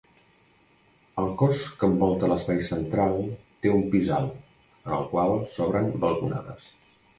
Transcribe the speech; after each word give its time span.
El 1.23 1.27
cos 1.41 1.65
que 1.81 1.89
envolta 1.91 2.29
l'espai 2.31 2.63
central 2.69 3.13
té 3.67 3.75
un 3.75 3.85
pis 3.93 4.11
alt, 4.19 4.43
en 4.81 4.99
el 4.99 5.07
qual 5.15 5.37
s'obren 5.55 5.95
balconades. 6.09 6.69